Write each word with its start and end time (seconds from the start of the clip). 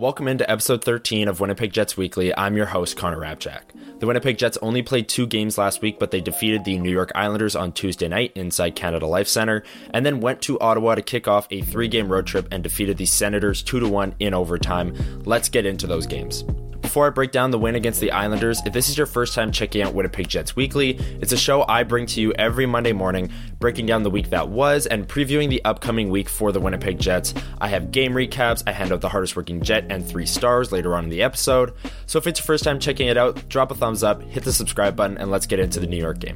Welcome 0.00 0.28
into 0.28 0.50
episode 0.50 0.82
13 0.82 1.28
of 1.28 1.40
Winnipeg 1.40 1.74
Jets 1.74 1.94
Weekly. 1.94 2.34
I'm 2.34 2.56
your 2.56 2.64
host, 2.64 2.96
Connor 2.96 3.18
Hrabchak. 3.18 3.60
The 3.98 4.06
Winnipeg 4.06 4.38
Jets 4.38 4.56
only 4.62 4.80
played 4.80 5.10
two 5.10 5.26
games 5.26 5.58
last 5.58 5.82
week, 5.82 5.98
but 5.98 6.10
they 6.10 6.22
defeated 6.22 6.64
the 6.64 6.78
New 6.78 6.90
York 6.90 7.12
Islanders 7.14 7.54
on 7.54 7.72
Tuesday 7.72 8.08
night 8.08 8.32
inside 8.34 8.74
Canada 8.74 9.06
Life 9.06 9.28
Center, 9.28 9.62
and 9.92 10.06
then 10.06 10.20
went 10.20 10.40
to 10.40 10.58
Ottawa 10.58 10.94
to 10.94 11.02
kick 11.02 11.28
off 11.28 11.46
a 11.50 11.60
three 11.60 11.86
game 11.86 12.10
road 12.10 12.26
trip 12.26 12.48
and 12.50 12.62
defeated 12.62 12.96
the 12.96 13.04
Senators 13.04 13.62
2 13.62 13.86
1 13.86 14.14
in 14.20 14.32
overtime. 14.32 14.96
Let's 15.26 15.50
get 15.50 15.66
into 15.66 15.86
those 15.86 16.06
games. 16.06 16.44
Before 16.90 17.06
I 17.06 17.10
break 17.10 17.30
down 17.30 17.52
the 17.52 17.58
win 17.58 17.76
against 17.76 18.00
the 18.00 18.10
Islanders, 18.10 18.60
if 18.66 18.72
this 18.72 18.88
is 18.88 18.98
your 18.98 19.06
first 19.06 19.32
time 19.32 19.52
checking 19.52 19.80
out 19.80 19.94
Winnipeg 19.94 20.26
Jets 20.26 20.56
Weekly, 20.56 20.98
it's 21.20 21.30
a 21.30 21.36
show 21.36 21.64
I 21.68 21.84
bring 21.84 22.04
to 22.06 22.20
you 22.20 22.32
every 22.32 22.66
Monday 22.66 22.90
morning, 22.90 23.30
breaking 23.60 23.86
down 23.86 24.02
the 24.02 24.10
week 24.10 24.30
that 24.30 24.48
was 24.48 24.88
and 24.88 25.06
previewing 25.06 25.50
the 25.50 25.64
upcoming 25.64 26.10
week 26.10 26.28
for 26.28 26.50
the 26.50 26.58
Winnipeg 26.58 26.98
Jets. 26.98 27.32
I 27.60 27.68
have 27.68 27.92
game 27.92 28.12
recaps, 28.12 28.64
I 28.66 28.72
hand 28.72 28.90
out 28.90 29.02
the 29.02 29.08
hardest 29.08 29.36
working 29.36 29.62
Jet 29.62 29.86
and 29.88 30.04
three 30.04 30.26
stars 30.26 30.72
later 30.72 30.96
on 30.96 31.04
in 31.04 31.10
the 31.10 31.22
episode. 31.22 31.74
So 32.06 32.18
if 32.18 32.26
it's 32.26 32.40
your 32.40 32.46
first 32.46 32.64
time 32.64 32.80
checking 32.80 33.06
it 33.06 33.16
out, 33.16 33.48
drop 33.48 33.70
a 33.70 33.76
thumbs 33.76 34.02
up, 34.02 34.20
hit 34.22 34.42
the 34.42 34.52
subscribe 34.52 34.96
button, 34.96 35.16
and 35.16 35.30
let's 35.30 35.46
get 35.46 35.60
into 35.60 35.78
the 35.78 35.86
New 35.86 35.96
York 35.96 36.18
game. 36.18 36.34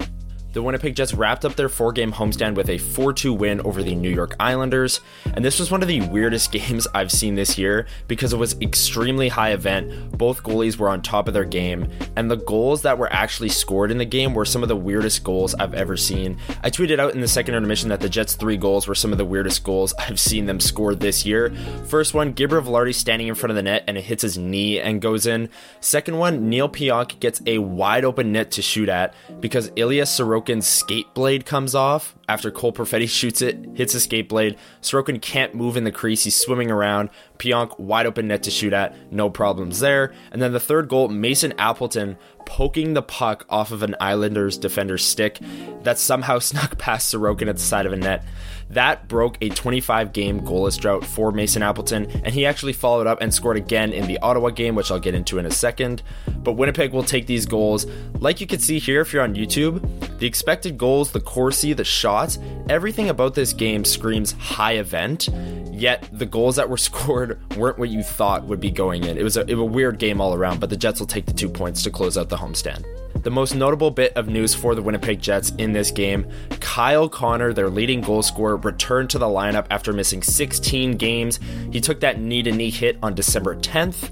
The 0.54 0.62
Winnipeg 0.62 0.94
Jets 0.94 1.12
wrapped 1.12 1.44
up 1.44 1.56
their 1.56 1.68
four 1.68 1.90
game 1.90 2.12
homestand 2.12 2.54
with 2.54 2.70
a 2.70 2.78
4 2.78 3.12
2 3.12 3.32
win 3.32 3.60
over 3.62 3.82
the 3.82 3.96
New 3.96 4.08
York 4.08 4.36
Islanders. 4.38 5.00
And 5.34 5.44
this 5.44 5.58
was 5.58 5.72
one 5.72 5.82
of 5.82 5.88
the 5.88 6.02
weirdest 6.02 6.52
games 6.52 6.86
I've 6.94 7.10
seen 7.10 7.34
this 7.34 7.58
year 7.58 7.88
because 8.06 8.32
it 8.32 8.36
was 8.36 8.54
extremely 8.60 9.28
high 9.28 9.50
event. 9.50 10.16
Both 10.16 10.44
goalies 10.44 10.76
were 10.76 10.88
on 10.88 11.02
top 11.02 11.26
of 11.26 11.34
their 11.34 11.44
game, 11.44 11.90
and 12.14 12.30
the 12.30 12.36
goals 12.36 12.82
that 12.82 12.98
were 12.98 13.12
actually 13.12 13.48
scored 13.48 13.90
in 13.90 13.98
the 13.98 14.04
game 14.04 14.32
were 14.32 14.44
some 14.44 14.62
of 14.62 14.68
the 14.68 14.76
weirdest 14.76 15.24
goals 15.24 15.56
I've 15.56 15.74
ever 15.74 15.96
seen. 15.96 16.38
I 16.62 16.70
tweeted 16.70 17.00
out 17.00 17.14
in 17.14 17.20
the 17.20 17.26
second 17.26 17.56
intermission 17.56 17.88
that 17.88 17.98
the 17.98 18.08
Jets' 18.08 18.36
three 18.36 18.56
goals 18.56 18.86
were 18.86 18.94
some 18.94 19.10
of 19.10 19.18
the 19.18 19.24
weirdest 19.24 19.64
goals 19.64 19.92
I've 19.98 20.20
seen 20.20 20.46
them 20.46 20.60
score 20.60 20.94
this 20.94 21.26
year. 21.26 21.52
First 21.86 22.14
one, 22.14 22.32
Gabriel 22.32 22.64
Vilardi 22.64 22.94
standing 22.94 23.26
in 23.26 23.34
front 23.34 23.50
of 23.50 23.56
the 23.56 23.62
net 23.64 23.82
and 23.88 23.98
it 23.98 24.04
hits 24.04 24.22
his 24.22 24.38
knee 24.38 24.78
and 24.78 25.02
goes 25.02 25.26
in. 25.26 25.48
Second 25.80 26.16
one, 26.16 26.48
Neil 26.48 26.68
Pionk 26.68 27.18
gets 27.18 27.42
a 27.44 27.58
wide 27.58 28.04
open 28.04 28.30
net 28.30 28.52
to 28.52 28.62
shoot 28.62 28.88
at 28.88 29.14
because 29.40 29.72
Ilya 29.74 30.04
Sorokin 30.04 30.43
Sorokin's 30.44 30.66
skate 30.66 31.12
blade 31.14 31.46
comes 31.46 31.74
off 31.74 32.14
after 32.28 32.50
Cole 32.50 32.72
Perfetti 32.72 33.08
shoots 33.08 33.42
it, 33.42 33.58
hits 33.74 33.92
the 33.92 34.00
skate 34.00 34.28
blade. 34.28 34.56
Sorokin 34.82 35.20
can't 35.20 35.54
move 35.54 35.76
in 35.76 35.84
the 35.84 35.92
crease. 35.92 36.24
He's 36.24 36.36
swimming 36.36 36.70
around. 36.70 37.10
Pionk 37.38 37.78
wide 37.78 38.06
open 38.06 38.28
net 38.28 38.42
to 38.44 38.50
shoot 38.50 38.72
at. 38.72 39.12
No 39.12 39.30
problems 39.30 39.80
there. 39.80 40.12
And 40.30 40.40
then 40.40 40.52
the 40.52 40.60
third 40.60 40.88
goal, 40.88 41.08
Mason 41.08 41.52
Appleton 41.58 42.16
poking 42.46 42.94
the 42.94 43.02
puck 43.02 43.44
off 43.48 43.70
of 43.70 43.82
an 43.82 43.94
Islanders 44.00 44.58
defender's 44.58 45.04
stick 45.04 45.38
that 45.82 45.98
somehow 45.98 46.38
snuck 46.40 46.78
past 46.78 47.12
Sorokin 47.12 47.48
at 47.48 47.56
the 47.56 47.62
side 47.62 47.86
of 47.86 47.92
a 47.92 47.96
net. 47.96 48.24
That 48.70 49.08
broke 49.08 49.36
a 49.40 49.50
25 49.50 50.12
game 50.12 50.40
goalless 50.40 50.78
drought 50.78 51.04
for 51.04 51.30
Mason 51.32 51.62
Appleton, 51.62 52.10
and 52.24 52.34
he 52.34 52.46
actually 52.46 52.72
followed 52.72 53.06
up 53.06 53.20
and 53.20 53.32
scored 53.32 53.56
again 53.56 53.92
in 53.92 54.06
the 54.06 54.18
Ottawa 54.18 54.50
game, 54.50 54.74
which 54.74 54.90
I'll 54.90 54.98
get 54.98 55.14
into 55.14 55.38
in 55.38 55.46
a 55.46 55.50
second. 55.50 56.02
But 56.42 56.52
Winnipeg 56.52 56.92
will 56.92 57.04
take 57.04 57.26
these 57.26 57.46
goals. 57.46 57.86
Like 58.18 58.40
you 58.40 58.46
can 58.46 58.60
see 58.60 58.78
here 58.78 59.00
if 59.00 59.12
you're 59.12 59.22
on 59.22 59.34
YouTube, 59.34 60.18
the 60.18 60.26
expected 60.26 60.78
goals, 60.78 61.12
the 61.12 61.20
Corsi, 61.20 61.72
the 61.72 61.84
shots, 61.84 62.38
everything 62.68 63.10
about 63.10 63.34
this 63.34 63.52
game 63.52 63.84
screams 63.84 64.32
high 64.32 64.72
event, 64.72 65.28
yet 65.70 66.08
the 66.12 66.26
goals 66.26 66.56
that 66.56 66.68
were 66.68 66.76
scored 66.84 67.38
weren't 67.56 67.78
what 67.78 67.90
you 67.90 68.02
thought 68.02 68.44
would 68.44 68.60
be 68.60 68.70
going 68.70 69.04
in. 69.04 69.18
It 69.18 69.22
was 69.22 69.36
a, 69.36 69.42
it 69.42 69.54
was 69.54 69.60
a 69.60 69.64
weird 69.64 69.98
game 69.98 70.20
all 70.20 70.34
around, 70.34 70.60
but 70.60 70.70
the 70.70 70.76
Jets 70.76 71.00
will 71.00 71.06
take 71.06 71.26
the 71.26 71.32
two 71.32 71.48
points 71.48 71.82
to 71.82 71.90
close 71.90 72.16
out 72.16 72.28
the 72.28 72.33
homestand. 72.36 72.84
The 73.22 73.30
most 73.30 73.54
notable 73.54 73.90
bit 73.90 74.12
of 74.16 74.28
news 74.28 74.54
for 74.54 74.74
the 74.74 74.82
Winnipeg 74.82 75.20
Jets 75.20 75.50
in 75.56 75.72
this 75.72 75.90
game 75.90 76.30
Kyle 76.60 77.08
Connor, 77.08 77.52
their 77.52 77.70
leading 77.70 78.00
goal 78.00 78.22
scorer, 78.22 78.56
returned 78.56 79.10
to 79.10 79.18
the 79.18 79.26
lineup 79.26 79.66
after 79.70 79.92
missing 79.92 80.22
16 80.22 80.96
games. 80.96 81.40
He 81.72 81.80
took 81.80 82.00
that 82.00 82.20
knee 82.20 82.42
to 82.42 82.52
knee 82.52 82.70
hit 82.70 82.98
on 83.02 83.14
December 83.14 83.56
10th. 83.56 84.10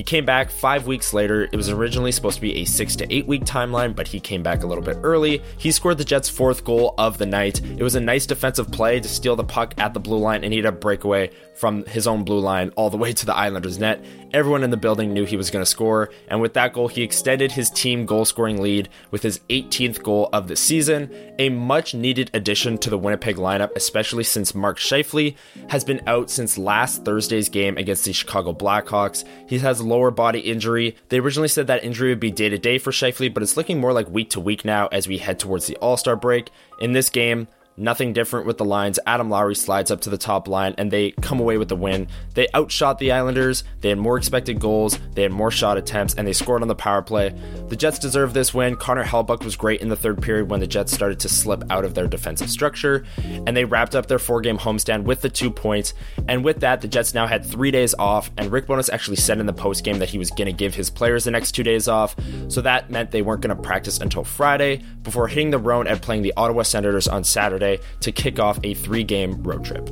He 0.00 0.04
came 0.04 0.24
back 0.24 0.48
five 0.48 0.86
weeks 0.86 1.12
later. 1.12 1.42
It 1.42 1.56
was 1.56 1.68
originally 1.68 2.10
supposed 2.10 2.36
to 2.36 2.40
be 2.40 2.56
a 2.56 2.64
six 2.64 2.96
to 2.96 3.14
eight 3.14 3.26
week 3.26 3.44
timeline, 3.44 3.94
but 3.94 4.08
he 4.08 4.18
came 4.18 4.42
back 4.42 4.62
a 4.62 4.66
little 4.66 4.82
bit 4.82 4.96
early. 5.02 5.42
He 5.58 5.70
scored 5.70 5.98
the 5.98 6.06
Jets' 6.06 6.30
fourth 6.30 6.64
goal 6.64 6.94
of 6.96 7.18
the 7.18 7.26
night. 7.26 7.60
It 7.62 7.82
was 7.82 7.96
a 7.96 8.00
nice 8.00 8.24
defensive 8.24 8.72
play 8.72 8.98
to 8.98 9.06
steal 9.06 9.36
the 9.36 9.44
puck 9.44 9.74
at 9.76 9.92
the 9.92 10.00
blue 10.00 10.16
line 10.16 10.42
and 10.42 10.54
he 10.54 10.58
had 10.58 10.64
a 10.64 10.72
breakaway 10.72 11.32
from 11.60 11.84
his 11.84 12.06
own 12.06 12.24
blue 12.24 12.40
line 12.40 12.70
all 12.70 12.88
the 12.88 12.96
way 12.96 13.12
to 13.12 13.26
the 13.26 13.36
Islanders' 13.36 13.78
net. 13.78 14.02
Everyone 14.32 14.64
in 14.64 14.70
the 14.70 14.78
building 14.78 15.12
knew 15.12 15.26
he 15.26 15.36
was 15.36 15.50
going 15.50 15.62
to 15.62 15.70
score, 15.70 16.08
and 16.28 16.40
with 16.40 16.54
that 16.54 16.72
goal, 16.72 16.88
he 16.88 17.02
extended 17.02 17.52
his 17.52 17.68
team 17.68 18.06
goal 18.06 18.24
scoring 18.24 18.62
lead 18.62 18.88
with 19.10 19.22
his 19.22 19.40
18th 19.50 20.02
goal 20.02 20.30
of 20.32 20.48
the 20.48 20.56
season. 20.56 21.10
A 21.38 21.50
much 21.50 21.94
needed 21.94 22.30
addition 22.32 22.78
to 22.78 22.90
the 22.90 22.96
Winnipeg 22.96 23.36
lineup, 23.36 23.72
especially 23.76 24.24
since 24.24 24.54
Mark 24.54 24.78
Scheifele 24.78 25.36
has 25.68 25.84
been 25.84 26.00
out 26.06 26.30
since 26.30 26.56
last 26.56 27.04
Thursday's 27.04 27.48
game 27.50 27.76
against 27.76 28.04
the 28.04 28.12
Chicago 28.12 28.54
Blackhawks. 28.54 29.24
He 29.46 29.58
has 29.58 29.82
lower 29.90 30.10
body 30.10 30.40
injury. 30.40 30.96
They 31.10 31.18
originally 31.18 31.48
said 31.48 31.66
that 31.66 31.84
injury 31.84 32.08
would 32.08 32.20
be 32.20 32.30
day 32.30 32.48
to 32.48 32.56
day 32.56 32.78
for 32.78 32.90
Scheifele, 32.90 33.32
but 33.34 33.42
it's 33.42 33.58
looking 33.58 33.78
more 33.78 33.92
like 33.92 34.08
week 34.08 34.30
to 34.30 34.40
week 34.40 34.64
now 34.64 34.86
as 34.86 35.06
we 35.06 35.18
head 35.18 35.38
towards 35.38 35.66
the 35.66 35.76
All 35.76 35.98
Star 35.98 36.16
break. 36.16 36.48
In 36.80 36.92
this 36.92 37.10
game, 37.10 37.46
Nothing 37.76 38.12
different 38.12 38.46
with 38.46 38.58
the 38.58 38.64
lines. 38.64 38.98
Adam 39.06 39.30
Lowry 39.30 39.54
slides 39.54 39.90
up 39.90 40.02
to 40.02 40.10
the 40.10 40.18
top 40.18 40.48
line 40.48 40.74
and 40.76 40.90
they 40.90 41.12
come 41.12 41.40
away 41.40 41.56
with 41.56 41.68
the 41.68 41.76
win. 41.76 42.08
They 42.34 42.46
outshot 42.54 42.98
the 42.98 43.12
Islanders. 43.12 43.64
They 43.80 43.88
had 43.88 43.98
more 43.98 44.18
expected 44.18 44.60
goals. 44.60 44.98
They 45.14 45.22
had 45.22 45.32
more 45.32 45.50
shot 45.50 45.78
attempts 45.78 46.14
and 46.14 46.28
they 46.28 46.34
scored 46.34 46.60
on 46.60 46.68
the 46.68 46.74
power 46.74 47.00
play. 47.00 47.34
The 47.68 47.76
Jets 47.76 47.98
deserve 47.98 48.34
this 48.34 48.52
win. 48.52 48.76
Connor 48.76 49.04
Hellebuyck 49.04 49.44
was 49.44 49.56
great 49.56 49.80
in 49.80 49.88
the 49.88 49.96
third 49.96 50.20
period 50.20 50.50
when 50.50 50.60
the 50.60 50.66
Jets 50.66 50.92
started 50.92 51.20
to 51.20 51.28
slip 51.28 51.64
out 51.70 51.86
of 51.86 51.94
their 51.94 52.06
defensive 52.06 52.50
structure 52.50 53.06
and 53.46 53.56
they 53.56 53.64
wrapped 53.64 53.94
up 53.94 54.08
their 54.08 54.18
four 54.18 54.42
game 54.42 54.58
homestand 54.58 55.04
with 55.04 55.22
the 55.22 55.30
two 55.30 55.50
points. 55.50 55.94
And 56.28 56.44
with 56.44 56.60
that, 56.60 56.82
the 56.82 56.88
Jets 56.88 57.14
now 57.14 57.26
had 57.26 57.46
three 57.46 57.70
days 57.70 57.94
off 57.98 58.30
and 58.36 58.52
Rick 58.52 58.66
Bowness 58.66 58.90
actually 58.92 59.16
said 59.16 59.38
in 59.38 59.46
the 59.46 59.54
post 59.54 59.84
game 59.84 60.00
that 60.00 60.10
he 60.10 60.18
was 60.18 60.30
going 60.30 60.46
to 60.46 60.52
give 60.52 60.74
his 60.74 60.90
players 60.90 61.24
the 61.24 61.30
next 61.30 61.52
two 61.52 61.62
days 61.62 61.88
off. 61.88 62.14
So 62.48 62.60
that 62.60 62.90
meant 62.90 63.10
they 63.10 63.22
weren't 63.22 63.40
going 63.40 63.56
to 63.56 63.62
practice 63.62 63.98
until 64.00 64.24
Friday 64.24 64.82
before 65.02 65.28
hitting 65.28 65.50
the 65.50 65.58
road 65.58 65.86
and 65.86 66.02
playing 66.02 66.22
the 66.22 66.34
Ottawa 66.36 66.62
Senators 66.62 67.08
on 67.08 67.24
Saturday 67.24 67.59
to 67.60 68.12
kick 68.12 68.38
off 68.38 68.58
a 68.64 68.74
three 68.74 69.04
game 69.04 69.42
road 69.42 69.64
trip. 69.64 69.88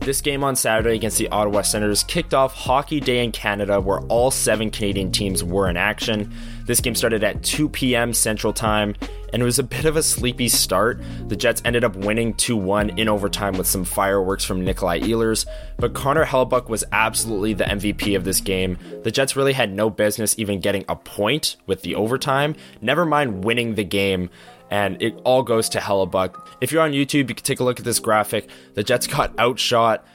This 0.00 0.22
game 0.22 0.42
on 0.42 0.56
Saturday 0.56 0.94
against 0.94 1.18
the 1.18 1.28
Ottawa 1.28 1.60
Senators 1.60 2.04
kicked 2.04 2.32
off 2.32 2.54
Hockey 2.54 3.00
Day 3.00 3.22
in 3.22 3.32
Canada, 3.32 3.82
where 3.82 4.00
all 4.04 4.30
seven 4.30 4.70
Canadian 4.70 5.12
teams 5.12 5.44
were 5.44 5.68
in 5.68 5.76
action. 5.76 6.32
This 6.64 6.80
game 6.80 6.94
started 6.94 7.22
at 7.22 7.42
2 7.42 7.68
p.m. 7.68 8.14
Central 8.14 8.54
Time, 8.54 8.94
and 9.34 9.42
it 9.42 9.44
was 9.44 9.58
a 9.58 9.62
bit 9.62 9.84
of 9.84 9.96
a 9.96 10.02
sleepy 10.02 10.48
start. 10.48 11.02
The 11.28 11.36
Jets 11.36 11.60
ended 11.66 11.84
up 11.84 11.96
winning 11.96 12.32
2 12.32 12.56
1 12.56 12.98
in 12.98 13.08
overtime 13.08 13.58
with 13.58 13.66
some 13.66 13.84
fireworks 13.84 14.42
from 14.42 14.64
Nikolai 14.64 15.00
Ehlers, 15.00 15.44
but 15.76 15.92
Connor 15.92 16.24
Hellebuyck 16.24 16.70
was 16.70 16.82
absolutely 16.92 17.52
the 17.52 17.64
MVP 17.64 18.16
of 18.16 18.24
this 18.24 18.40
game. 18.40 18.78
The 19.02 19.10
Jets 19.10 19.36
really 19.36 19.52
had 19.52 19.70
no 19.70 19.90
business 19.90 20.34
even 20.38 20.60
getting 20.60 20.86
a 20.88 20.96
point 20.96 21.56
with 21.66 21.82
the 21.82 21.94
overtime, 21.94 22.56
never 22.80 23.04
mind 23.04 23.44
winning 23.44 23.74
the 23.74 23.84
game 23.84 24.30
and 24.70 25.00
it 25.02 25.20
all 25.24 25.42
goes 25.42 25.68
to 25.70 25.78
Hellebuyck. 25.78 26.34
If 26.60 26.72
you're 26.72 26.82
on 26.82 26.92
YouTube, 26.92 27.28
you 27.28 27.34
can 27.34 27.44
take 27.44 27.60
a 27.60 27.64
look 27.64 27.78
at 27.78 27.84
this 27.84 27.98
graphic. 27.98 28.48
The 28.74 28.84
Jets 28.84 29.06
got 29.06 29.38
outshot. 29.38 30.06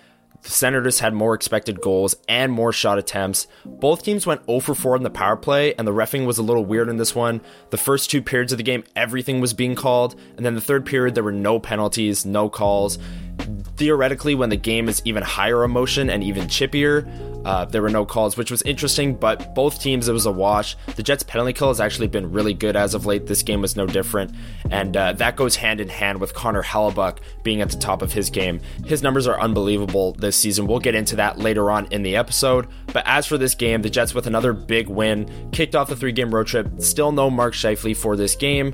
The 0.41 0.51
Senators 0.51 0.99
had 0.99 1.13
more 1.13 1.33
expected 1.33 1.81
goals 1.81 2.15
and 2.29 2.51
more 2.51 2.71
shot 2.71 2.99
attempts. 2.99 3.47
Both 3.65 4.03
teams 4.03 4.27
went 4.27 4.45
0 4.45 4.59
for 4.59 4.75
4 4.75 4.95
in 4.97 5.03
the 5.03 5.09
power 5.09 5.35
play, 5.35 5.73
and 5.73 5.87
the 5.87 5.91
refing 5.91 6.27
was 6.27 6.37
a 6.37 6.43
little 6.43 6.63
weird 6.63 6.87
in 6.87 6.97
this 6.97 7.15
one. 7.15 7.41
The 7.71 7.77
first 7.77 8.11
two 8.11 8.21
periods 8.21 8.51
of 8.51 8.59
the 8.59 8.63
game, 8.63 8.83
everything 8.95 9.41
was 9.41 9.55
being 9.55 9.73
called, 9.73 10.15
and 10.37 10.45
then 10.45 10.53
the 10.53 10.61
third 10.61 10.85
period, 10.85 11.15
there 11.15 11.23
were 11.23 11.31
no 11.31 11.59
penalties, 11.59 12.25
no 12.25 12.47
calls 12.47 12.99
theoretically, 13.77 14.35
when 14.35 14.49
the 14.49 14.57
game 14.57 14.89
is 14.89 15.01
even 15.05 15.23
higher 15.23 15.63
emotion 15.63 16.09
and 16.09 16.23
even 16.23 16.47
chippier, 16.47 17.07
uh, 17.45 17.65
there 17.65 17.81
were 17.81 17.89
no 17.89 18.05
calls, 18.05 18.37
which 18.37 18.49
was 18.49 18.61
interesting, 18.63 19.13
but 19.13 19.53
both 19.53 19.79
teams, 19.79 20.07
it 20.07 20.13
was 20.13 20.25
a 20.25 20.31
wash. 20.31 20.75
The 20.95 21.03
Jets' 21.03 21.23
penalty 21.23 21.53
kill 21.53 21.67
has 21.67 21.79
actually 21.79 22.07
been 22.07 22.31
really 22.31 22.53
good 22.53 22.75
as 22.75 22.93
of 22.95 23.05
late. 23.05 23.27
This 23.27 23.43
game 23.43 23.61
was 23.61 23.75
no 23.75 23.85
different. 23.85 24.33
And 24.71 24.97
uh, 24.97 25.13
that 25.13 25.35
goes 25.35 25.55
hand 25.55 25.79
in 25.79 25.89
hand 25.89 26.19
with 26.19 26.33
Connor 26.33 26.63
Hellebuyck 26.63 27.19
being 27.43 27.61
at 27.61 27.69
the 27.69 27.77
top 27.77 28.01
of 28.01 28.13
his 28.13 28.29
game. 28.29 28.59
His 28.85 29.03
numbers 29.03 29.27
are 29.27 29.39
unbelievable 29.39 30.13
this 30.13 30.35
season. 30.35 30.65
We'll 30.65 30.79
get 30.79 30.95
into 30.95 31.15
that 31.17 31.37
later 31.37 31.69
on 31.69 31.85
in 31.91 32.01
the 32.01 32.15
episode. 32.15 32.67
But 32.87 33.03
as 33.05 33.27
for 33.27 33.37
this 33.37 33.53
game, 33.53 33.83
the 33.83 33.89
Jets, 33.89 34.15
with 34.15 34.25
another 34.25 34.53
big 34.53 34.89
win, 34.89 35.29
kicked 35.51 35.75
off 35.75 35.89
the 35.89 35.95
three 35.95 36.11
game 36.11 36.33
road 36.33 36.47
trip. 36.47 36.67
Still 36.79 37.11
no 37.11 37.29
Mark 37.29 37.53
Scheifele 37.53 37.95
for 37.95 38.15
this 38.15 38.35
game 38.35 38.73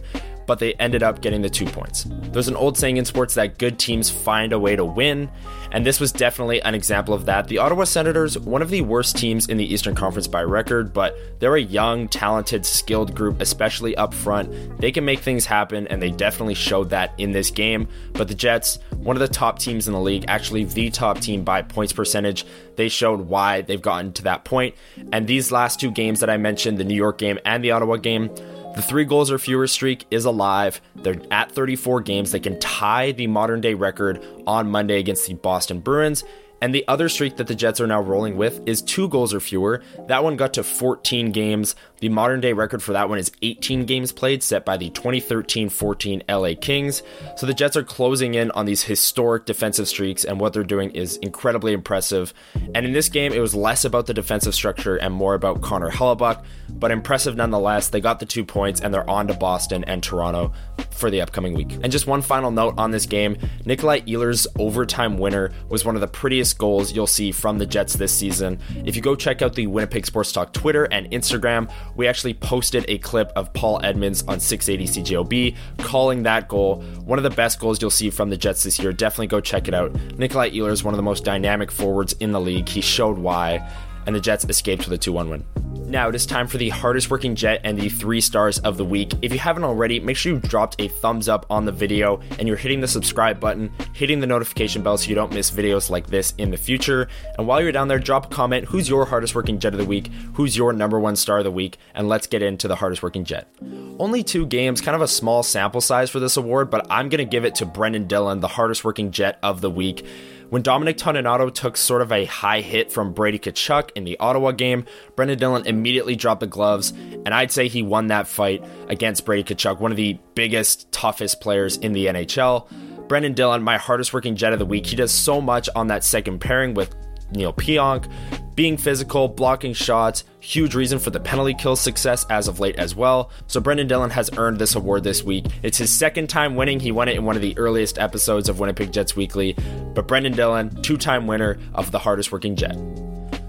but 0.52 0.60
they 0.60 0.74
ended 0.74 1.02
up 1.02 1.22
getting 1.22 1.42
the 1.42 1.50
two 1.50 1.66
points. 1.66 2.06
There's 2.34 2.50
an 2.50 2.58
old 2.58 2.78
saying 2.78 2.98
in 2.98 3.06
sports 3.06 3.36
that 3.36 3.58
good 3.58 3.80
teams 3.80 4.10
find 4.10 4.52
a 4.52 4.60
way 4.60 4.76
to 4.76 4.84
win, 4.84 5.32
and 5.72 5.86
this 5.86 6.02
was 6.02 6.12
definitely 6.12 6.62
an 6.64 6.76
example 6.76 7.14
of 7.14 7.26
that. 7.28 7.48
The 7.48 7.60
Ottawa 7.60 7.86
Senators, 7.86 8.38
one 8.38 8.62
of 8.62 8.70
the 8.70 8.82
worst 8.82 9.16
teams 9.16 9.48
in 9.48 9.56
the 9.56 9.74
Eastern 9.74 9.96
Conference 9.96 10.28
by 10.28 10.44
record, 10.44 10.92
but 10.92 11.16
they're 11.40 11.56
a 11.56 11.62
young, 11.62 12.10
talented, 12.10 12.66
skilled 12.66 13.16
group, 13.16 13.40
especially 13.40 13.96
up 13.96 14.14
front. 14.14 14.78
They 14.78 14.92
can 14.92 15.06
make 15.06 15.20
things 15.20 15.46
happen, 15.46 15.88
and 15.88 16.02
they 16.02 16.12
definitely 16.12 16.56
showed 16.56 16.90
that 16.90 17.14
in 17.18 17.32
this 17.32 17.50
game. 17.50 17.88
But 18.12 18.28
the 18.28 18.36
Jets, 18.36 18.78
one 18.98 19.16
of 19.16 19.22
the 19.22 19.30
top 19.30 19.58
teams 19.58 19.88
in 19.88 19.94
the 19.94 20.02
league, 20.02 20.26
actually 20.28 20.66
the 20.66 20.90
top 20.90 21.22
team 21.22 21.46
by 21.46 21.62
points 21.62 21.94
percentage, 21.94 22.46
they 22.76 22.90
showed 22.90 23.22
why 23.22 23.62
they've 23.62 23.82
gotten 23.82 24.12
to 24.14 24.24
that 24.24 24.44
point. 24.44 24.76
And 25.14 25.28
these 25.28 25.50
last 25.50 25.80
two 25.80 25.92
games 25.92 26.20
that 26.20 26.30
I 26.30 26.36
mentioned, 26.36 26.78
the 26.78 26.84
New 26.84 26.94
York 26.94 27.20
game 27.20 27.40
and 27.46 27.64
the 27.64 27.72
Ottawa 27.72 27.96
game, 27.96 28.30
the 28.76 28.82
three 28.82 29.06
goals 29.06 29.32
or 29.32 29.38
fewer 29.38 29.68
streak 29.68 30.06
is 30.12 30.26
alive. 30.26 30.82
They're 30.96 31.22
at 31.32 31.52
34 31.52 32.02
games. 32.02 32.32
They 32.32 32.40
can 32.40 32.60
tie 32.60 33.12
the 33.12 33.28
modern 33.28 33.62
day 33.62 33.74
record 33.74 34.24
on 34.48 34.72
Monday 34.72 35.00
against 35.00 35.28
the 35.28 35.34
Boston 35.34 35.80
Bruins. 35.80 36.24
And 36.62 36.74
the 36.76 36.88
other 36.88 37.10
streak 37.10 37.38
that 37.38 37.48
the 37.48 37.56
Jets 37.56 37.82
are 37.82 37.88
now 37.88 38.02
rolling 38.02 38.38
with 38.38 38.62
is 38.68 38.82
two 38.82 39.10
goals 39.10 39.34
or 39.34 39.40
fewer. 39.40 39.82
That 40.08 40.24
one 40.24 40.36
got 40.36 40.54
to 40.54 40.64
14 40.64 41.32
games. 41.32 41.76
The 42.00 42.10
modern 42.10 42.40
day 42.40 42.54
record 42.54 42.82
for 42.82 42.94
that 42.94 43.10
one 43.10 43.18
is 43.18 43.32
18 43.42 43.86
games 43.86 44.12
played, 44.12 44.44
set 44.44 44.66
by 44.66 44.78
the 44.78 44.90
2013 44.92 45.70
14 45.70 46.24
LA 46.30 46.54
Kings. 46.60 47.04
So 47.36 47.46
the 47.46 47.54
Jets 47.54 47.78
are 47.78 47.84
closing 47.84 48.36
in 48.36 48.52
on 48.52 48.66
these 48.66 48.84
historic 48.84 49.46
defensive 49.46 49.88
streaks, 49.88 50.24
and 50.24 50.40
what 50.40 50.54
they're 50.54 50.64
doing 50.64 50.92
is 50.92 51.18
incredibly 51.18 51.74
impressive. 51.74 52.34
And 52.76 52.86
in 52.86 52.94
this 52.94 53.10
game, 53.10 53.34
it 53.34 53.40
was 53.40 53.54
less 53.54 53.86
about 53.86 54.08
the 54.08 54.14
defensive 54.14 54.56
structure 54.56 54.98
and 54.98 55.14
more 55.14 55.34
about 55.34 55.62
Connor 55.62 55.92
Hellebuyck, 55.92 56.44
but 56.70 56.92
impressive 56.92 57.36
nonetheless. 57.36 57.90
They 57.90 58.02
got 58.02 58.20
the 58.20 58.26
two 58.26 58.46
points, 58.46 58.82
and 58.82 58.94
they're 58.94 59.10
on 59.10 59.28
to 59.28 59.34
Boston 59.34 59.84
and 59.86 60.02
Toronto 60.02 60.52
for 60.92 61.10
the 61.10 61.22
upcoming 61.22 61.54
week. 61.54 61.74
And 61.84 61.92
just 61.92 62.08
one 62.08 62.22
final 62.22 62.52
note 62.52 62.76
on 62.78 62.92
this 62.92 63.06
game 63.06 63.38
Nikolai 63.66 64.02
Ehlers' 64.02 64.48
overtime 64.58 65.18
winner 65.18 65.52
was 65.70 65.86
one 65.86 65.96
of 65.96 66.02
the 66.02 66.08
prettiest 66.08 66.51
goals 66.54 66.94
you'll 66.94 67.08
see 67.08 67.32
from 67.32 67.58
the 67.58 67.66
Jets 67.66 67.94
this 67.94 68.14
season. 68.14 68.60
If 68.86 68.96
you 68.96 69.02
go 69.02 69.16
check 69.16 69.42
out 69.42 69.54
the 69.54 69.68
Winnipeg 69.68 70.06
Sports 70.06 70.32
Talk 70.32 70.54
Twitter 70.54 70.86
and 70.86 71.10
Instagram, 71.12 71.72
we 71.96 72.08
actually 72.08 72.34
posted 72.34 72.86
a 72.88 72.98
clip 73.00 73.32
of 73.36 73.52
Paul 73.54 73.80
Edmonds 73.84 74.24
on 74.28 74.40
680 74.40 75.02
CJOB 75.02 75.58
calling 75.80 76.24
that 76.24 76.48
goal 76.48 76.82
one 77.06 77.20
of 77.20 77.24
the 77.24 77.30
best 77.30 77.60
goals 77.60 77.82
you'll 77.82 77.90
see 77.90 78.10
from 78.10 78.30
the 78.30 78.38
Jets 78.38 78.64
this 78.64 78.80
year. 78.80 78.94
Definitely 78.94 79.28
go 79.28 79.42
check 79.42 79.68
it 79.68 79.74
out. 79.74 79.94
Nikolai 80.18 80.52
Ehlers, 80.52 80.84
one 80.84 80.94
of 80.94 80.98
the 80.98 81.04
most 81.04 81.24
dynamic 81.24 81.72
forwards 81.72 82.14
in 82.20 82.32
the 82.32 82.42
league. 82.42 82.70
He 82.70 82.82
showed 82.82 83.18
why, 83.18 83.68
and 84.06 84.16
the 84.16 84.20
Jets 84.20 84.46
escaped 84.46 84.86
with 84.86 84.94
a 84.94 84.98
2 84.98 85.12
1 85.12 85.30
win. 85.30 85.71
Now 85.92 86.08
it 86.08 86.16
is 86.16 86.26
time 86.26 86.48
for 86.48 86.58
the 86.58 86.70
hardest 86.70 87.12
working 87.12 87.36
jet 87.36 87.60
and 87.66 87.78
the 87.78 87.90
three 87.90 88.22
stars 88.22 88.60
of 88.60 88.78
the 88.78 88.86
week. 88.86 89.12
If 89.22 89.34
you 89.34 89.40
haven't 89.40 89.66
already, 89.66 90.00
make 90.00 90.16
sure 90.16 90.32
you 90.32 90.40
dropped 90.40 90.80
a 90.80 90.88
thumbs 90.88 91.28
up 91.28 91.46
on 91.50 91.66
the 91.66 91.74
video 91.74 92.22
and 92.40 92.48
you're 92.48 92.56
hitting 92.56 92.80
the 92.80 92.88
subscribe 92.88 93.42
button, 93.42 93.70
hitting 93.92 94.22
the 94.22 94.26
notification 94.26 94.84
bell 94.84 94.98
so 94.98 95.10
you 95.10 95.16
don't 95.16 95.34
miss 95.34 95.52
videos 95.52 95.90
like 95.90 96.08
this 96.08 96.34
in 96.38 96.50
the 96.50 96.56
future. 96.56 97.10
And 97.38 97.46
while 97.46 97.62
you're 97.62 97.74
down 97.74 97.90
there, 97.90 98.00
drop 98.00 98.28
a 98.28 98.30
comment 98.30 98.64
who's 98.64 98.88
your 98.88 99.04
hardest 99.04 99.36
working 99.36 99.60
jet 99.60 99.74
of 99.74 99.80
the 99.80 99.86
week, 99.86 100.08
who's 100.36 100.56
your 100.56 100.72
number 100.72 100.98
one 100.98 101.18
star 101.18 101.40
of 101.40 101.44
the 101.44 101.52
week, 101.52 101.78
and 101.94 102.08
let's 102.08 102.26
get 102.26 102.42
into 102.42 102.70
the 102.70 102.78
hardest 102.78 103.04
working 103.04 103.26
jet. 103.26 103.54
Only 104.00 104.24
two 104.24 104.46
games, 104.46 104.80
kind 104.80 104.96
of 104.96 105.02
a 105.02 105.10
small 105.10 105.44
sample 105.44 105.82
size 105.82 106.10
for 106.10 106.22
this 106.22 106.38
award, 106.38 106.70
but 106.70 106.88
I'm 106.90 107.10
going 107.10 107.18
to 107.18 107.30
give 107.30 107.44
it 107.44 107.56
to 107.56 107.66
Brendan 107.66 108.08
Dillon, 108.08 108.40
the 108.40 108.48
hardest 108.48 108.86
working 108.86 109.12
jet 109.12 109.40
of 109.44 109.60
the 109.60 109.70
week. 109.70 110.06
When 110.52 110.64
Dominic 110.64 110.98
Toninato 110.98 111.54
took 111.54 111.78
sort 111.78 112.02
of 112.02 112.12
a 112.12 112.26
high 112.26 112.60
hit 112.60 112.92
from 112.92 113.14
Brady 113.14 113.40
Tkachuk 113.40 113.92
in 113.96 114.04
the 114.04 114.20
Ottawa 114.20 114.52
game, 114.52 114.84
Brendan 115.16 115.40
Dillon 115.40 115.66
immediately 115.66 116.18
dropped 116.18 116.42
the 116.42 116.46
gloves, 116.46 116.92
and 116.92 117.30
I'd 117.30 117.54
say 117.54 117.70
he 117.70 117.82
won 117.82 118.08
that 118.08 118.28
fight 118.28 118.62
against 118.90 119.24
Brady 119.26 119.56
Tkachuk, 119.56 119.80
one 119.80 119.92
of 119.92 119.98
the 119.98 120.20
biggest, 120.36 120.92
toughest 120.92 121.40
players 121.40 121.78
in 121.78 121.94
the 121.94 122.08
NHL. 122.08 122.68
Brendan 123.08 123.34
Dillon, 123.34 123.64
my 123.64 123.78
hardest 123.78 124.14
working 124.14 124.36
jet 124.36 124.52
of 124.52 124.60
the 124.60 124.66
week. 124.66 124.88
He 124.88 124.98
does 124.98 125.14
so 125.14 125.40
much 125.40 125.70
on 125.74 125.88
that 125.88 126.04
second 126.04 126.40
pairing 126.40 126.74
with 126.74 126.94
Neil 127.32 127.54
Pionk, 127.54 128.12
being 128.62 128.78
physical, 128.78 129.28
blocking 129.28 129.74
shots, 129.74 130.24
huge 130.40 130.76
reason 130.76 131.00
for 131.00 131.10
the 131.10 131.20
penalty 131.20 131.52
kill 131.52 131.76
success 131.76 132.28
as 132.30 132.48
of 132.48 132.60
late 132.60 132.76
as 132.76 132.96
well. 132.96 133.32
So 133.48 133.60
Brendan 133.60 133.88
Dillon 133.88 134.12
has 134.12 134.30
earned 134.38 134.60
this 134.60 134.76
award 134.76 135.04
this 135.04 135.24
week. 135.24 135.48
It's 135.64 135.80
his 135.80 135.90
second 135.92 136.28
time 136.28 136.56
winning. 136.56 136.80
He 136.80 136.92
won 136.92 137.08
it 137.08 137.16
in 137.16 137.26
one 137.26 137.36
of 137.36 137.42
the 137.42 137.58
earliest 137.58 137.98
episodes 137.98 138.50
of 138.50 138.60
Winnipeg 138.60 138.94
Jets 138.94 139.16
Weekly. 139.16 139.54
But 139.96 140.08
Brendan 140.08 140.34
Dillon, 140.34 140.80
two 140.84 140.96
time 140.96 141.26
winner 141.26 141.58
of 141.74 141.90
the 141.90 141.98
hardest 141.98 142.32
working 142.32 142.56
Jet. 142.56 142.78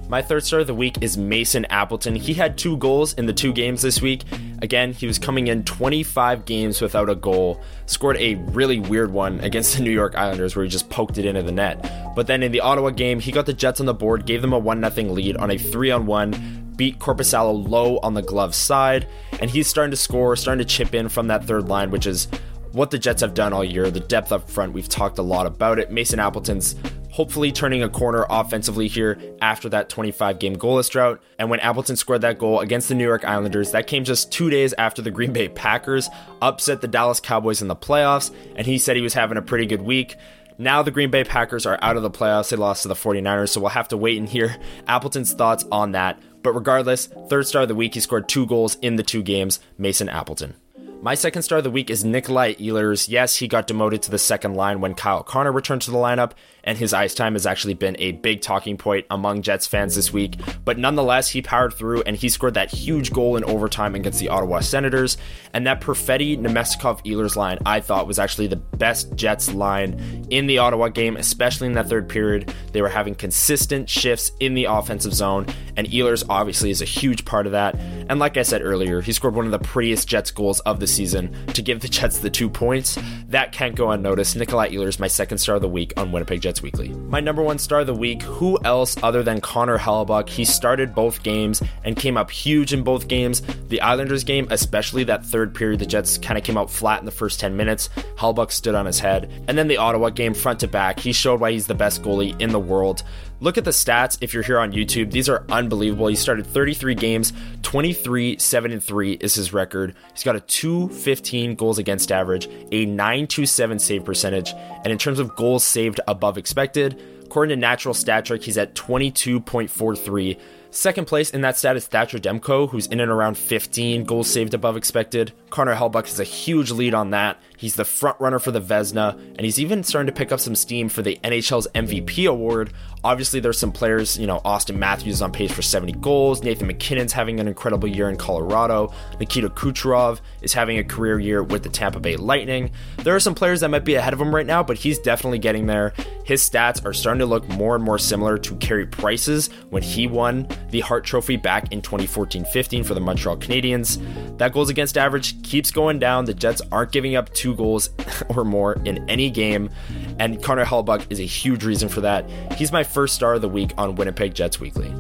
My 0.09 0.23
third 0.23 0.45
star 0.45 0.61
of 0.61 0.67
the 0.67 0.75
week 0.75 1.03
is 1.03 1.19
Mason 1.19 1.67
Appleton. 1.67 2.15
He 2.15 2.33
had 2.33 2.57
two 2.57 2.79
goals 2.79 3.13
in 3.13 3.27
the 3.27 3.35
two 3.35 3.53
games 3.53 3.83
this 3.83 4.01
week. 4.01 4.23
Again, 4.63 4.93
he 4.93 5.09
was 5.09 5.19
coming 5.19 5.49
in 5.49 5.65
25 5.65 6.45
games 6.45 6.81
without 6.81 7.11
a 7.11 7.17
goal, 7.17 7.61
scored 7.87 8.17
a 8.19 8.37
really 8.37 8.79
weird 8.79 9.13
one 9.13 9.41
against 9.41 9.77
the 9.77 9.83
New 9.83 9.91
York 9.91 10.15
Islanders 10.15 10.55
where 10.55 10.65
he 10.65 10.71
just 10.71 10.89
poked 10.89 11.19
it 11.19 11.27
into 11.27 11.43
the 11.43 11.51
net. 11.51 12.15
But 12.15 12.29
then 12.29 12.45
in 12.45 12.53
the 12.53 12.61
Ottawa 12.61 12.91
game, 12.91 13.19
he 13.19 13.33
got 13.33 13.45
the 13.45 13.53
Jets 13.53 13.81
on 13.81 13.87
the 13.87 13.95
board, 13.95 14.25
gave 14.25 14.41
them 14.41 14.53
a 14.53 14.59
1 14.59 14.81
0 14.89 15.09
lead 15.09 15.37
on 15.37 15.51
a 15.51 15.59
3 15.59 15.91
on 15.91 16.07
1, 16.07 16.75
beat 16.77 17.01
Korpisalo 17.01 17.69
low 17.69 17.99
on 17.99 18.15
the 18.15 18.23
glove 18.23 18.55
side, 18.55 19.09
and 19.41 19.51
he's 19.51 19.67
starting 19.67 19.91
to 19.91 19.97
score, 19.97 20.37
starting 20.37 20.65
to 20.65 20.73
chip 20.73 20.95
in 20.95 21.09
from 21.09 21.27
that 21.27 21.45
third 21.45 21.69
line, 21.69 21.91
which 21.91 22.07
is 22.07 22.29
what 22.71 22.93
the 22.93 22.99
Jets 22.99 23.21
have 23.21 23.35
done 23.35 23.53
all 23.53 23.65
year. 23.65 23.91
The 23.91 23.99
depth 23.99 24.31
up 24.31 24.49
front, 24.49 24.73
we've 24.75 24.89
talked 24.89 25.19
a 25.19 25.23
lot 25.23 25.47
about 25.47 25.81
it. 25.81 25.91
Mason 25.91 26.21
Appleton's 26.21 26.77
hopefully 27.13 27.53
turning 27.53 27.83
a 27.83 27.89
corner 27.89 28.27
offensively 28.29 28.89
here 28.89 29.19
after 29.41 29.69
that 29.69 29.89
25 29.89 30.39
game 30.39 30.57
goalless 30.57 30.91
drought. 30.91 31.23
And 31.39 31.51
when 31.51 31.61
Appleton 31.61 31.97
scored 31.97 32.23
that 32.23 32.39
goal 32.39 32.61
against 32.61 32.89
the 32.89 32.95
New 32.95 33.07
York 33.07 33.25
Islanders, 33.25 33.71
that 33.71 33.87
came 33.87 34.03
just 34.03 34.33
two 34.33 34.51
days 34.51 34.75
after 34.79 35.03
the 35.03 35.11
Green 35.11 35.33
Bay 35.33 35.49
Packers 35.49 36.09
upset 36.41 36.81
the 36.81 36.89
Dallas 36.89 37.21
Cowboys 37.21 37.63
in 37.63 37.69
the 37.69 37.77
playoffs, 37.77 38.35
and 38.57 38.67
he 38.67 38.79
said 38.79 38.97
he 38.97 39.03
was 39.03 39.15
having 39.15 39.39
a 39.39 39.43
pretty 39.43 39.67
good 39.67 39.83
week. 39.83 40.17
Now 40.59 40.83
the 40.83 40.91
Green 40.91 41.11
Bay 41.11 41.25
Packers 41.25 41.67
are 41.67 41.79
out 41.83 41.97
of 41.97 42.03
the 42.03 42.11
playoffs. 42.11 42.51
They 42.51 42.57
lost 42.57 42.83
to 42.83 42.89
the 42.89 42.95
49ers, 42.95 43.51
so 43.51 43.61
we'll 43.61 43.71
have 43.71 43.89
to 43.89 43.97
wait 43.97 44.19
and 44.19 44.29
hear 44.29 44.57
Appleton's 44.89 45.33
thoughts 45.33 45.65
on 45.71 45.93
that. 45.93 46.19
But 46.43 46.55
regardless, 46.55 47.07
third 47.29 47.47
star 47.47 47.63
of 47.63 47.69
the 47.69 47.75
week, 47.75 47.95
he 47.95 48.01
scored 48.01 48.29
two 48.29 48.47
goals 48.47 48.77
in 48.77 48.97
the 48.97 49.03
two 49.03 49.23
games, 49.23 49.61
Mason 49.79 50.09
Appleton. 50.09 50.55
My 51.03 51.15
second 51.17 51.43
star 51.43 51.59
of 51.59 51.65
the 51.65 51.71
week 51.71 51.91
is 51.91 52.05
Nikolai 52.05 52.55
Ehlers. 52.55 53.09
Yes, 53.09 53.37
he 53.37 53.49
got 53.49 53.67
demoted 53.67 54.03
to 54.03 54.11
the 54.13 54.19
second 54.19 54.55
line 54.55 54.81
when 54.81 54.95
Kyle 54.95 55.25
Connor 55.25 55.51
returned 55.51 55.83
to 55.83 55.91
the 55.91 55.97
lineup, 55.97 56.31
and 56.65 56.79
his 56.79 56.95
ice 56.95 57.15
time 57.15 57.35
has 57.35 57.47
actually 57.47 57.75
been 57.75 57.97
a 57.99 58.13
big 58.13 58.41
talking 58.41 58.77
point 58.77 59.07
among 59.11 59.43
Jets 59.43 59.67
fans 59.67 59.95
this 59.95 60.13
week. 60.13 60.39
But 60.65 60.79
nonetheless, 60.79 61.29
he 61.29 61.43
powered 61.43 61.75
through 61.75 62.03
and 62.03 62.17
he 62.17 62.29
scored 62.29 62.55
that 62.55 62.71
huge 62.71 63.13
goal 63.13 63.37
in 63.37 63.45
overtime 63.45 63.95
against 63.95 64.21
the 64.21 64.29
Ottawa 64.29 64.61
Senators. 64.61 65.17
And 65.53 65.67
that 65.67 65.81
Perfetti 65.81 66.39
Namestnikov 66.39 67.05
Ehlers 67.05 67.37
line, 67.37 67.59
I 67.67 67.81
thought, 67.81 68.07
was 68.07 68.19
actually 68.19 68.47
the 68.47 68.57
best 68.57 69.15
Jets 69.15 69.53
line 69.53 70.27
in 70.31 70.47
the 70.47 70.59
Ottawa 70.59 70.89
game, 70.89 71.17
especially 71.17 71.67
in 71.67 71.75
that 71.75 71.89
third 71.89 72.09
period. 72.09 72.55
They 72.73 72.81
were 72.81 72.89
having 72.89 73.15
consistent 73.15 73.89
shifts 73.89 74.33
in 74.41 74.55
the 74.55 74.65
offensive 74.65 75.13
zone, 75.13 75.47
and 75.77 75.87
Ehlers 75.89 76.25
obviously 76.29 76.71
is 76.71 76.81
a 76.81 76.87
huge 76.87 77.25
part 77.25 77.47
of 77.47 77.53
that. 77.53 77.75
And 78.09 78.19
like 78.19 78.37
I 78.37 78.43
said 78.43 78.63
earlier, 78.63 79.01
he 79.01 79.13
scored 79.13 79.35
one 79.35 79.45
of 79.45 79.53
the 79.53 79.59
prettiest 79.59 80.09
Jets 80.09 80.31
goals 80.31 80.61
of 80.61 80.81
the 80.81 80.87
season 80.87 81.35
to 81.49 81.63
give 81.63 81.81
the 81.81 81.89
Jets 81.89 82.19
the 82.19 82.31
two 82.31 82.49
points. 82.49 82.99
That 83.29 83.53
can't 83.53 83.75
go 83.75 83.91
unnoticed. 83.91 84.37
Nikolai 84.37 84.71
Ehlers, 84.71 84.99
my 84.99 85.09
second 85.09 85.39
star 85.39 85.57
of 85.57 85.63
the 85.63 85.69
week 85.69 85.93
on 85.97 86.13
Winnipeg 86.13 86.41
Jets 86.41 86.52
Weekly. 86.61 86.89
My 86.89 87.21
number 87.21 87.41
one 87.41 87.59
star 87.59 87.81
of 87.81 87.87
the 87.87 87.95
week, 87.95 88.23
who 88.23 88.59
else 88.65 88.97
other 89.03 89.23
than 89.23 89.41
Connor 89.41 89.79
Hellebuyck? 89.79 90.29
He 90.29 90.45
started 90.45 90.95
both 90.95 91.23
games 91.23 91.63
and 91.85 91.97
came 91.97 92.17
up 92.17 92.31
huge 92.31 92.73
in 92.73 92.83
both 92.83 93.07
games. 93.07 93.43
The 93.69 93.81
Islanders 93.81 94.25
game, 94.25 94.49
especially 94.51 95.05
that 95.05 95.25
third 95.25 95.55
period, 95.55 95.79
the 95.79 95.87
Jets 95.87 96.19
kind 96.19 96.37
of 96.37 96.45
came 96.45 96.59
out 96.59 96.71
flat 96.71 96.99
in 96.99 97.07
the 97.07 97.13
first 97.13 97.39
10 97.39 97.57
minutes. 97.57 97.89
Hellebuyck 98.17 98.51
stood 98.51 98.75
on 98.75 98.87
his 98.87 98.99
head. 98.99 99.31
And 99.49 99.57
then 99.57 99.69
the 99.69 99.77
Ottawa 99.77 100.11
game, 100.11 100.35
front 100.35 100.61
to 100.61 100.69
back, 100.69 100.99
he 100.99 101.13
showed 101.13 101.41
why 101.41 101.53
he's 101.53 101.69
the 101.69 101.75
best 101.75 102.03
goalie 102.03 102.39
in 102.41 102.51
the 102.51 102.61
world. 102.61 103.05
Look 103.43 103.59
at 103.59 103.65
the 103.65 103.73
stats 103.73 104.19
if 104.21 104.33
you're 104.33 104.45
here 104.45 104.61
on 104.61 104.71
YouTube. 104.71 105.11
These 105.11 105.29
are 105.29 105.45
unbelievable. 105.51 106.07
He 106.07 106.15
started 106.15 106.47
33 106.47 106.95
games, 106.95 107.33
23, 107.63 108.39
7 108.39 108.71
and 108.71 108.81
3 108.81 109.13
is 109.15 109.35
his 109.35 109.53
record. 109.53 109.97
He's 110.13 110.23
got 110.23 110.37
a 110.37 110.41
215 110.41 111.57
goals 111.57 111.79
against 111.79 112.13
average, 112.13 112.47
a 112.71 112.87
927 112.87 113.81
save 113.81 114.05
percentage, 114.05 114.53
and 114.85 114.93
in 114.93 114.97
terms 114.97 115.19
of 115.19 115.35
goals 115.35 115.65
saved 115.65 116.01
above 116.07 116.39
expected, 116.39 117.03
according 117.25 117.57
to 117.57 117.61
Natural 117.61 117.95
Stat 117.95 118.25
Trick, 118.27 118.45
he's 118.45 118.59
at 118.59 118.77
22.43 118.77 120.39
Second 120.75 121.05
place 121.05 121.29
in 121.29 121.43
that 121.43 121.59
stat 121.59 121.77
is 121.77 121.87
Thatcher 121.87 122.19
Demko, 122.19 122.71
who's 122.71 122.87
in 122.87 122.99
and 122.99 123.11
around 123.11 123.37
15 123.37 124.05
goals 124.05 124.31
saved 124.31 124.55
above 124.55 124.75
expected. 124.75 125.33
Connor 125.51 125.75
Hellebuyck 125.75 126.07
has 126.07 126.19
a 126.19 126.25
huge 126.25 126.71
lead 126.71 126.95
on 126.95 127.11
that. 127.11 127.39
He's 127.59 127.77
the 127.77 127.85
front 127.85 128.19
runner 128.19 128.39
for 128.39 128.53
the 128.53 128.61
Vezina, 128.61 129.13
and 129.37 129.41
he's 129.41 129.61
even 129.61 129.85
starting 129.85 130.07
to 130.07 130.19
pick 130.19 130.33
up 130.33 130.41
some 130.41 130.55
steam 130.55 130.89
for 130.89 131.03
the 131.03 131.21
NHL's 131.23 131.69
MVP 131.75 132.27
award. 132.27 132.73
Obviously, 133.05 133.39
there's 133.39 133.59
some 133.59 133.71
players, 133.71 134.19
you 134.19 134.27
know, 134.27 134.41
Auston 134.47 134.77
Matthews 134.77 135.17
is 135.17 135.23
on 135.23 135.31
pace 135.31 135.53
for 135.53 135.61
70 135.61 135.93
goals. 136.01 136.43
Nathan 136.43 136.67
MacKinnon's 136.67 137.13
having 137.13 137.39
an 137.39 137.49
incredible 137.49 137.87
year 137.87 138.09
in 138.09 138.17
Colorado. 138.17 138.95
Nikita 139.21 139.51
Kucherov 139.51 140.21
is 140.41 140.55
having 140.55 140.79
a 140.79 140.85
career 140.85 141.21
year 141.21 141.43
with 141.43 141.65
the 141.65 141.69
Tampa 141.69 142.01
Bay 142.01 142.17
Lightning. 142.17 142.71
There 142.99 143.15
are 143.15 143.21
some 143.21 143.35
players 143.35 143.61
that 143.61 143.69
might 143.69 143.85
be 143.85 143.95
ahead 143.95 144.15
of 144.15 144.21
him 144.21 144.35
right 144.35 144.47
now, 144.47 144.63
but 144.63 144.79
he's 144.79 144.99
definitely 144.99 145.39
getting 145.39 145.67
there. 145.67 145.93
His 146.25 146.49
stats 146.49 146.85
are 146.85 146.95
starting 146.95 147.19
to 147.19 147.27
look 147.27 147.47
more 147.51 147.75
and 147.75 147.85
more 147.85 147.99
similar 147.99 148.39
to 148.39 148.57
Carey 148.57 148.87
Price's 148.87 149.49
when 149.69 149.83
he 149.83 150.07
won 150.07 150.49
the 150.73 150.81
Hart 150.81 151.05
Trophy 151.05 151.37
back 151.37 151.73
in 151.73 151.81
2014 151.81 152.45
15 152.45 152.83
for 152.83 152.95
the 152.95 153.01
Montreal 153.01 153.37
Canadiens. 153.37 154.03
That 154.39 154.53
goals 154.53 154.71
against 154.71 154.99
average 154.99 155.41
keeps 155.43 155.71
going 155.71 156.01
down. 156.01 156.25
The 156.25 156.35
Jets 156.35 156.61
aren't 156.73 156.91
giving 156.91 157.15
up 157.15 157.33
two 157.33 157.55
goals 157.55 157.91
or 158.31 158.45
more 158.45 158.75
in 158.85 159.09
any 159.09 159.31
game, 159.31 159.71
and 160.19 160.43
Connor 160.43 160.65
Hellebuyck 160.65 161.07
is 161.11 161.21
a 161.21 161.25
huge 161.25 161.65
reason 161.65 161.89
for 161.89 162.01
that. 162.01 162.29
He's 162.55 162.73
my 162.73 162.83
first 162.83 163.15
star 163.15 163.35
of 163.35 163.43
the 163.43 163.49
week 163.49 163.73
on 163.79 163.95
Winnipeg 163.95 164.35
Jets 164.35 164.59
Weekly. 164.59 164.93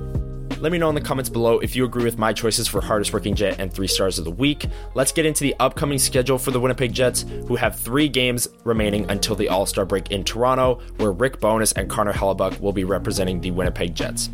Let 0.62 0.70
me 0.70 0.78
know 0.78 0.88
in 0.88 0.94
the 0.94 1.00
comments 1.00 1.28
below 1.28 1.58
if 1.58 1.74
you 1.74 1.84
agree 1.84 2.04
with 2.04 2.18
my 2.18 2.32
choices 2.32 2.68
for 2.68 2.80
hardest 2.80 3.12
working 3.12 3.34
Jet 3.34 3.58
and 3.58 3.72
three 3.72 3.88
stars 3.88 4.20
of 4.20 4.24
the 4.24 4.30
week. 4.30 4.66
Let's 4.94 5.10
get 5.10 5.26
into 5.26 5.42
the 5.42 5.56
upcoming 5.58 5.98
schedule 5.98 6.38
for 6.38 6.52
the 6.52 6.60
Winnipeg 6.60 6.92
Jets, 6.92 7.22
who 7.48 7.56
have 7.56 7.80
three 7.80 8.08
games 8.08 8.46
remaining 8.62 9.10
until 9.10 9.34
the 9.34 9.48
All 9.48 9.66
Star 9.66 9.84
break 9.84 10.12
in 10.12 10.22
Toronto, 10.22 10.80
where 10.98 11.10
Rick 11.10 11.40
Bowness 11.40 11.72
and 11.72 11.90
Connor 11.90 12.12
Hellebuyck 12.12 12.60
will 12.60 12.72
be 12.72 12.84
representing 12.84 13.40
the 13.40 13.50
Winnipeg 13.50 13.96
Jets. 13.96 14.30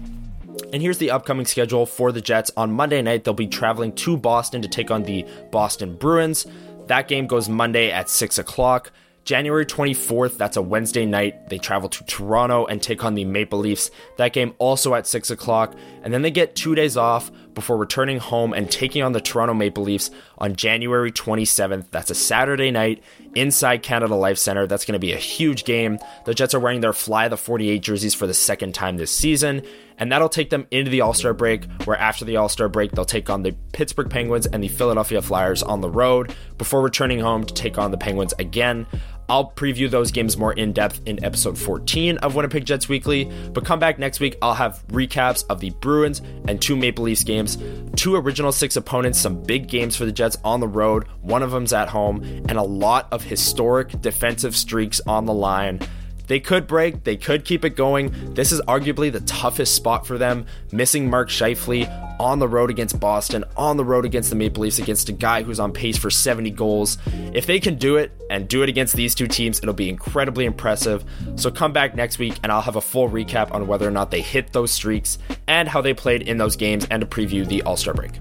And 0.73 0.83
here's 0.83 0.99
the 0.99 1.11
upcoming 1.11 1.47
schedule 1.47 1.87
for 1.87 2.13
the 2.13 2.21
Jets. 2.21 2.51
On 2.57 2.71
Monday 2.71 3.01
night, 3.01 3.25
they'll 3.25 3.33
be 3.33 3.47
traveling 3.47 3.95
to 3.95 4.17
Boston 4.19 4.61
to 4.61 4.69
take 4.69 4.91
on 4.91 5.03
the 5.03 5.27
Boston 5.51 5.97
Bruins. 5.97 6.47
That 6.89 7.09
game 7.09 7.27
goes 7.27 7.49
Monday 7.49 7.91
at 7.91 8.11
6 8.11 8.39
o'clock. 8.39 8.93
January 9.25 9.67
24th, 9.67 10.39
that's 10.39 10.57
a 10.57 10.63
Wednesday 10.63 11.05
night. 11.05 11.51
They 11.51 11.59
travel 11.59 11.91
to 11.91 12.05
Toronto 12.05 12.65
and 12.65 12.83
take 12.83 13.05
on 13.05 13.15
the 13.15 13.27
Maple 13.27 13.59
Leafs. 13.59 13.91
That 14.17 14.33
game 14.33 14.55
also 14.59 14.95
at 14.95 15.07
6 15.07 15.31
o'clock. 15.31 15.75
And 16.03 16.15
then 16.15 16.23
they 16.23 16.31
get 16.31 16.55
two 16.55 16.75
days 16.75 16.97
off 16.97 17.31
before 17.53 17.77
returning 17.77 18.19
home 18.19 18.55
and 18.55 18.71
taking 18.71 19.03
on 19.03 19.13
the 19.13 19.21
Toronto 19.21 19.53
Maple 19.53 19.85
Leafs 19.85 20.11
on 20.39 20.57
January 20.57 21.13
27th. 21.13 21.91
That's 21.91 22.11
a 22.11 22.15
Saturday 22.15 22.71
night 22.71 23.03
inside 23.38 23.83
Canada 23.83 24.14
Life 24.14 24.38
Center. 24.38 24.66
That's 24.66 24.85
going 24.85 24.95
to 24.95 24.99
be 24.99 25.12
a 25.12 25.18
huge 25.18 25.64
game. 25.64 25.99
The 26.25 26.35
Jets 26.35 26.54
are 26.54 26.61
wearing 26.61 26.80
their 26.80 26.92
Fly 26.92 27.28
the 27.28 27.37
48 27.37 27.78
jerseys 27.80 28.14
for 28.14 28.26
the 28.26 28.35
second 28.35 28.75
time 28.75 28.97
this 28.97 29.11
season. 29.11 29.62
And 29.99 30.12
that'll 30.12 30.28
take 30.28 30.50
them 30.50 30.66
into 30.71 30.90
the 30.90 31.00
All 31.00 31.14
Star 31.14 31.35
break, 31.35 31.64
where 31.85 31.97
after 31.97 32.25
the 32.25 32.37
All 32.37 32.49
Star 32.49 32.68
break, 32.68 32.92
they'll 32.92 33.04
take 33.04 33.30
on 33.30 33.42
the 33.42 33.52
Pittsburgh 33.73 34.09
Penguins 34.09 34.47
and 34.47 34.62
the 34.62 34.68
Philadelphia 34.68 35.21
Flyers 35.21 35.62
on 35.62 35.80
the 35.80 35.90
road 35.90 36.35
before 36.57 36.83
returning 36.83 37.21
home 37.21 37.45
to 37.45 37.54
take 37.54 37.78
on 37.78 37.90
the 37.90 37.99
Penguins 37.99 38.35
again. 38.38 38.87
I'll 39.29 39.51
preview 39.51 39.91
those 39.91 40.11
games 40.11 40.37
more 40.37 40.53
in 40.55 40.73
depth 40.73 41.01
in 41.07 41.23
episode 41.23 41.59
14 41.59 42.19
of 42.19 42.35
Winnipeg 42.35 42.65
Jets 42.65 42.89
Weekly. 42.89 43.31
But 43.53 43.65
come 43.65 43.79
back 43.79 43.99
next 43.99 44.21
week, 44.21 44.37
I'll 44.41 44.55
have 44.55 44.83
recaps 44.89 45.45
of 45.51 45.61
the 45.61 45.71
Bruins 45.71 46.23
and 46.47 46.61
two 46.61 46.77
Maple 46.77 47.05
Leafs 47.05 47.25
games, 47.25 47.59
two 47.97 48.17
original 48.17 48.53
six 48.53 48.77
opponents, 48.77 49.21
some 49.21 49.43
big 49.43 49.69
games 49.69 49.97
for 49.97 50.07
the 50.07 50.13
Jets 50.13 50.39
on 50.45 50.61
the 50.61 50.69
road, 50.69 51.07
one 51.21 51.43
of 51.43 51.51
them's 51.51 51.73
at 51.73 51.89
home, 51.89 52.23
and 52.49 52.53
a 52.53 52.63
lot 52.63 53.09
of 53.13 53.23
historic 53.23 54.01
defensive 54.01 54.57
streaks 54.57 55.01
on 55.07 55.27
the 55.27 55.35
line. 55.35 55.81
They 56.27 56.41
could 56.41 56.67
break, 56.67 57.05
they 57.05 57.17
could 57.17 57.45
keep 57.45 57.65
it 57.65 57.77
going. 57.77 58.35
This 58.35 58.53
is 58.53 58.61
arguably 58.63 59.11
the 59.11 59.21
toughest 59.21 59.75
spot 59.75 60.07
for 60.07 60.19
them, 60.19 60.47
missing 60.73 61.09
Mark 61.09 61.29
Scheifele 61.31 62.08
on 62.19 62.39
the 62.39 62.49
road 62.49 62.71
against 62.71 62.99
Boston, 62.99 63.45
on 63.57 63.77
the 63.77 63.85
road 63.85 64.05
against 64.05 64.31
the 64.31 64.37
Maple 64.37 64.63
Leafs, 64.63 64.79
against 64.79 65.09
a 65.09 65.13
guy 65.13 65.43
who's 65.43 65.61
on 65.61 65.73
pace 65.73 65.97
for 65.97 66.11
70 66.11 66.51
goals. 66.51 66.99
If 67.33 67.47
they 67.47 67.61
can 67.61 67.77
do 67.77 67.97
it 67.97 68.13
and 68.31 68.49
do 68.49 68.63
it 68.63 68.69
against 68.69 68.95
these 68.95 69.15
two 69.15 69.29
teams, 69.29 69.59
it'll 69.59 69.75
be 69.75 69.89
incredibly 69.89 70.45
impressive. 70.45 71.05
So 71.37 71.51
come 71.51 71.73
back 71.73 71.95
next 71.95 72.19
week 72.19 72.39
and 72.43 72.53
I'll 72.53 72.63
have 72.63 72.77
a 72.77 72.81
full 72.81 73.09
recap 73.09 73.53
on 73.53 73.67
whether 73.67 73.87
or 73.87 73.93
not 73.93 74.11
they 74.11 74.21
hit 74.21 74.53
those 74.53 74.71
streaks 74.71 75.19
and 75.47 75.69
how 75.69 75.81
they 75.81 75.95
played 75.95 76.23
in 76.23 76.39
those 76.39 76.57
games 76.57 76.87
and 76.91 77.01
to 77.01 77.07
preview 77.07 77.47
the 77.47 77.63
All 77.63 77.77
Star 77.77 77.95
break. 77.95 78.13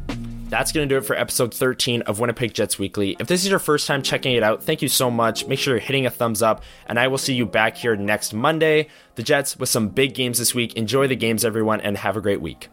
That's 0.50 0.72
going 0.72 0.88
to 0.88 0.94
do 0.94 0.98
it 0.98 1.06
for 1.06 1.16
episode 1.16 1.54
13 1.54 2.04
of 2.04 2.22
Winnipeg 2.22 2.54
Jets 2.54 2.80
Weekly. 2.80 3.18
If 3.20 3.28
this 3.28 3.44
is 3.44 3.50
your 3.50 3.60
first 3.60 3.86
time 3.86 4.02
checking 4.02 4.34
it 4.34 4.44
out, 4.44 4.64
thank 4.64 4.82
you 4.82 4.88
so 4.88 5.12
much. 5.12 5.46
Make 5.46 5.60
sure 5.60 5.74
you're 5.74 5.82
hitting 5.82 6.06
a 6.06 6.10
thumbs 6.10 6.42
up, 6.42 6.64
and 6.86 6.98
I 6.98 7.10
will 7.10 7.18
see 7.18 7.34
you 7.34 7.46
back 7.46 7.76
here 7.76 7.98
next 7.98 8.34
Monday. 8.34 8.88
The 9.16 9.24
Jets 9.24 9.58
with 9.58 9.68
some 9.68 9.90
big 9.90 10.14
games 10.14 10.40
this 10.40 10.56
week. 10.56 10.76
Enjoy 10.76 11.06
the 11.06 11.18
games, 11.18 11.44
everyone, 11.44 11.82
and 11.82 11.98
have 11.98 12.16
a 12.16 12.22
great 12.22 12.40
week. 12.40 12.70